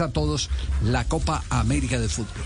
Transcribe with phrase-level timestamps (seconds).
[0.00, 0.48] A todos
[0.84, 2.42] la Copa América de Fútbol.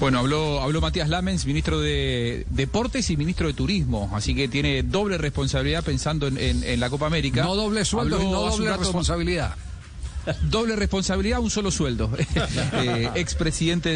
[0.00, 4.82] Bueno, habló, habló Matías Lamens, ministro de Deportes y ministro de Turismo, así que tiene
[4.82, 7.44] doble responsabilidad pensando en, en- en la Copa América.
[7.44, 9.54] No doble sueldo Habló no doble responsabilidad.
[10.42, 12.10] Doble responsabilidad, un solo sueldo.
[12.72, 13.88] eh, expresidente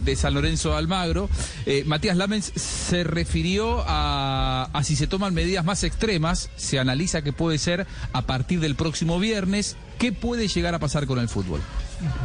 [0.00, 1.28] de, San Lorenzo Almagro.
[1.66, 7.22] Eh, Matías Lamens se refirió a, a si se toman medidas más extremas, se analiza
[7.22, 9.76] que puede ser a partir del próximo viernes.
[9.98, 11.60] ¿Qué puede llegar a pasar con el fútbol?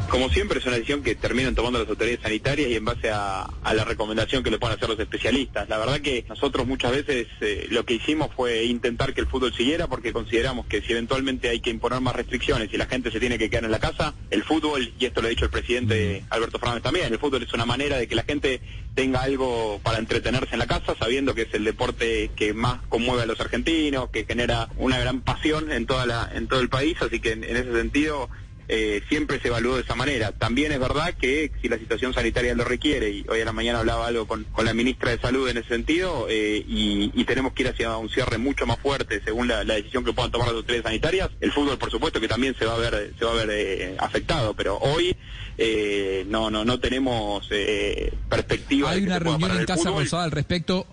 [0.09, 3.49] Como siempre es una decisión que terminan tomando las autoridades sanitarias y en base a,
[3.73, 5.67] la recomendación que le puedan hacer los especialistas.
[5.67, 9.53] La verdad que nosotros muchas veces eh, lo que hicimos fue intentar que el fútbol
[9.53, 13.19] siguiera porque consideramos que si eventualmente hay que imponer más restricciones y la gente se
[13.19, 16.23] tiene que quedar en la casa, el fútbol, y esto lo ha dicho el presidente
[16.29, 18.61] Alberto Fernández también, el fútbol es una manera de que la gente
[18.93, 23.23] tenga algo para entretenerse en la casa, sabiendo que es el deporte que más conmueve
[23.23, 26.95] a los argentinos, que genera una gran pasión en toda la, en todo el país,
[27.01, 28.29] así que en ese sentido
[28.67, 30.31] eh, siempre se evaluó de esa manera.
[30.31, 33.79] También es verdad que si la situación sanitaria lo requiere, y hoy a la mañana
[33.79, 37.53] hablaba algo con, con la ministra de Salud en ese sentido, eh, y, y tenemos
[37.53, 40.47] que ir hacia un cierre mucho más fuerte según la, la decisión que puedan tomar
[40.47, 43.31] las autoridades sanitarias, el fútbol por supuesto que también se va a ver, se va
[43.31, 45.15] a ver eh, afectado, pero hoy
[45.57, 48.89] eh, no, no, no tenemos eh, perspectiva.
[48.89, 49.89] de Hay que una reunión en Casa.
[49.91, 50.87] Rosada al respecto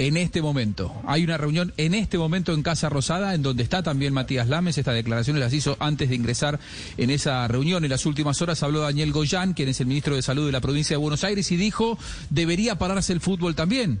[0.00, 0.94] en este momento.
[1.06, 4.78] Hay una reunión en este momento en Casa Rosada, en donde está también Matías Lames.
[4.78, 6.58] Estas declaraciones las hizo antes de ingresar
[6.96, 7.84] en esa reunión.
[7.84, 10.62] En las últimas horas habló Daniel Goyán, quien es el ministro de Salud de la
[10.62, 11.98] provincia de Buenos Aires, y dijo,
[12.30, 14.00] debería pararse el fútbol también.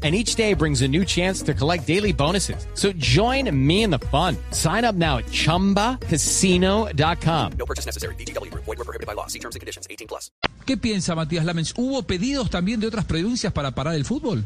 [0.00, 2.68] And each day brings a new chance to collect daily bonuses.
[2.74, 4.36] So join me in the fun.
[4.52, 7.52] Sign up now at chumbacasino.com.
[7.58, 8.14] No purchase necessary.
[8.14, 8.64] Group.
[8.66, 9.26] Void were prohibited by law.
[9.26, 9.88] See terms and conditions.
[9.90, 10.30] 18 plus.
[10.64, 11.74] ¿Qué piensa Matías Lamens?
[11.76, 14.44] ¿Hubo pedidos también de otras provincias para parar el fútbol?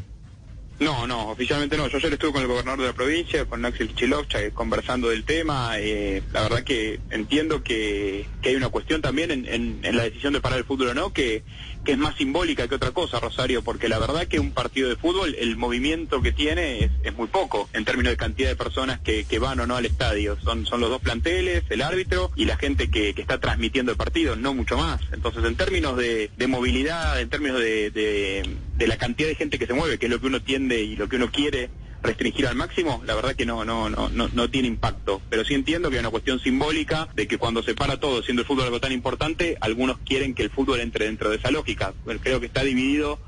[0.79, 1.87] No, no, oficialmente no.
[1.87, 5.23] Yo ayer estuve con el gobernador de la provincia, con Axel Chilovcha, eh, conversando del
[5.23, 5.73] tema.
[5.79, 10.03] eh, la verdad que entiendo que, que hay una cuestión también en, en- en la
[10.03, 11.43] decisión de parar el fútbol o no, que,
[11.85, 14.95] que es más simbólica que otra cosa, Rosario, porque la verdad que un partido de
[14.95, 18.99] fútbol, el movimiento que tiene es, es muy poco en términos de cantidad de personas
[18.99, 20.37] que, que van o no al estadio.
[20.43, 23.97] Son, son los dos planteles, el árbitro y la gente que, que está transmitiendo el
[23.97, 24.99] partido, no mucho más.
[25.13, 28.43] Entonces, en términos de, de movilidad, en términos de, de-
[28.75, 30.95] de la cantidad de gente que se mueve, que es lo que uno tiende y
[30.95, 31.69] lo que uno quiere
[32.03, 35.21] restringir al máximo, la verdad que no, no, no, no, no tiene impacto.
[35.29, 38.41] Pero sí entiendo que hay una cuestión simbólica de que cuando se para todo, siendo
[38.41, 41.93] el fútbol algo tan importante, algunos quieren que el fútbol entre dentro de esa lógica.
[42.21, 43.19] Creo que está dividido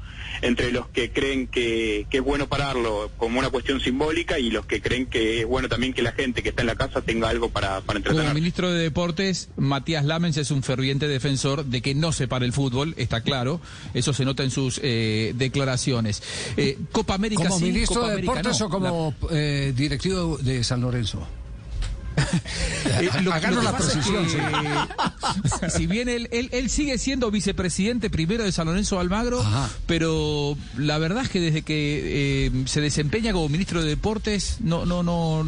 [0.42, 4.66] entre los que creen que, que es bueno pararlo como una cuestión simbólica y los
[4.66, 7.30] que creen que es bueno también que la gente que está en la casa tenga
[7.30, 8.34] algo para, para Como entretener.
[8.34, 12.54] ministro de Deportes, Matías Lamens es un ferviente defensor de que no se pare el
[12.54, 13.60] fútbol, está claro.
[13.94, 16.22] Eso se nota en sus eh, declaraciones.
[16.58, 18.66] Eh, Copa América ¿Como sí, ministro Copa de América Deportes no.
[18.66, 21.26] o como eh, directivo de San Lorenzo?
[22.86, 24.26] Eh, lo- lo la es precisión,
[25.60, 29.70] que, si bien él, él, él sigue siendo vicepresidente primero de San Lorenzo Almagro, Ajá.
[29.86, 34.86] pero la verdad es que desde que eh, se desempeña como ministro de Deportes, no,
[34.86, 35.44] no, no,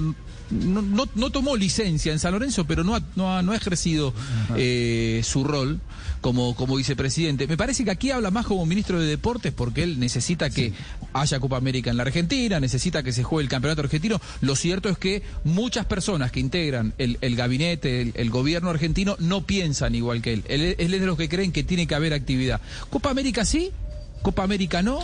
[0.50, 3.56] no, no, no tomó licencia en San Lorenzo, pero no ha, no ha, no ha
[3.56, 4.14] ejercido
[4.56, 5.80] eh, su rol
[6.22, 7.48] como, como vicepresidente.
[7.48, 10.74] Me parece que aquí habla más como ministro de Deportes porque él necesita que
[11.14, 14.20] haya Copa América en la Argentina, necesita que se juegue el campeonato argentino.
[14.42, 19.96] Lo cierto es que muchas personas que integran el, gabinete, el, gobierno argentino, no piensan
[19.96, 20.44] igual que él.
[20.48, 22.62] Él, él es de los que creen que tiene que haber actividad.
[22.90, 23.72] Copa América sí,
[24.22, 25.00] Copa América no.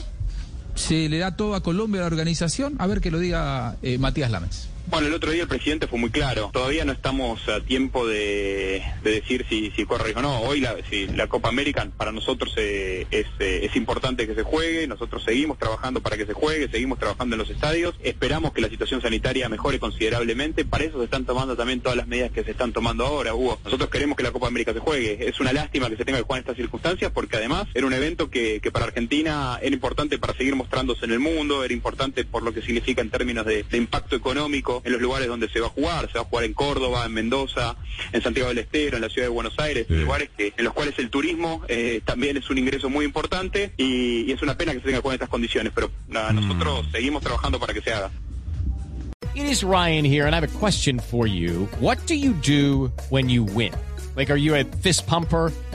[0.75, 2.75] Se le da todo a Colombia a la organización.
[2.79, 4.72] A ver que lo diga eh, Matías Lames.
[4.87, 6.49] Bueno, el otro día el presidente fue muy claro.
[6.51, 10.41] Todavía no estamos a tiempo de, de decir si, si corre o no.
[10.41, 14.85] Hoy la, Copa América para nosotros eh, es, eh, es importante que se juegue.
[14.87, 17.95] Nosotros seguimos trabajando para que se juegue, seguimos trabajando en los estadios.
[18.03, 20.65] Esperamos que la situación sanitaria mejore considerablemente.
[20.65, 23.59] Para eso se están tomando también todas las medidas que se están tomando ahora, Hugo.
[23.63, 25.27] Nosotros queremos que la Copa América se juegue.
[25.27, 27.93] Es una lástima que se tenga que jugar en estas circunstancias porque además era un
[27.93, 32.43] evento que, para Argentina era importante para seguir mostrándose en el mundo, era importante por
[32.43, 35.67] lo que significa en términos de impacto económico público en los lugares donde se va
[35.67, 36.07] a jugar.
[36.11, 37.75] Se va a jugar en Córdoba, en Mendoza,
[38.11, 40.97] en Santiago del Estero, en la ciudad de Buenos Aires, lugares que, en los cuales
[40.99, 44.79] el turismo eh, también es un ingreso muy importante y, y es una pena que
[44.79, 47.93] se tenga que jugar en estas condiciones, pero nada, nosotros seguimos trabajando para que se
[47.93, 48.11] haga.
[49.35, 51.67] It is Ryan here, and I have a question for you.
[51.79, 53.73] What do you do when you win?
[54.15, 55.51] Like, are you a fist pumper?